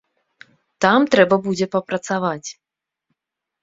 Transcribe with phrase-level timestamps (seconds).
[0.85, 2.49] Там трэба будзе папрацаваць.